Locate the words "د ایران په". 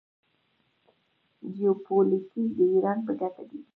2.57-3.11